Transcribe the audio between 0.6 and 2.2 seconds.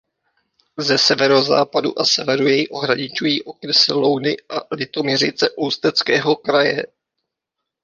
Ze severozápadu a